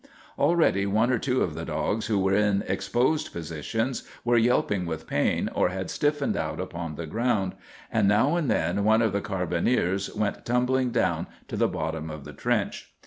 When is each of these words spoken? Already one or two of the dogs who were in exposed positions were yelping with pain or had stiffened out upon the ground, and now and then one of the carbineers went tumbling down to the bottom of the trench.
Already 0.39 0.87
one 0.87 1.11
or 1.11 1.19
two 1.19 1.43
of 1.43 1.53
the 1.53 1.63
dogs 1.63 2.07
who 2.07 2.17
were 2.17 2.33
in 2.33 2.63
exposed 2.67 3.31
positions 3.31 4.01
were 4.25 4.35
yelping 4.35 4.87
with 4.87 5.05
pain 5.05 5.47
or 5.53 5.69
had 5.69 5.91
stiffened 5.91 6.35
out 6.35 6.59
upon 6.59 6.95
the 6.95 7.05
ground, 7.05 7.53
and 7.91 8.07
now 8.07 8.35
and 8.35 8.49
then 8.49 8.83
one 8.83 9.03
of 9.03 9.13
the 9.13 9.21
carbineers 9.21 10.09
went 10.15 10.43
tumbling 10.43 10.89
down 10.89 11.27
to 11.49 11.55
the 11.55 11.67
bottom 11.67 12.09
of 12.09 12.23
the 12.25 12.33
trench. 12.33 12.95